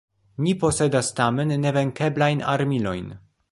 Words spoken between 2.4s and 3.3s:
armilojn.